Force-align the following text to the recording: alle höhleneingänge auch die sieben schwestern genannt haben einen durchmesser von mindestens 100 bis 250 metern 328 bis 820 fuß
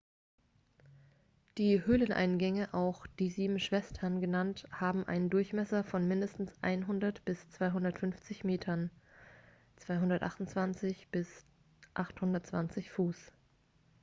alle 1.59 1.85
höhleneingänge 1.85 2.73
auch 2.73 3.05
die 3.19 3.29
sieben 3.29 3.59
schwestern 3.59 4.19
genannt 4.19 4.67
haben 4.71 5.03
einen 5.07 5.29
durchmesser 5.29 5.83
von 5.83 6.07
mindestens 6.07 6.51
100 6.63 7.23
bis 7.23 7.47
250 7.51 8.43
metern 8.43 8.89
328 9.85 11.07
bis 11.09 11.45
820 11.93 12.89
fuß 12.89 13.31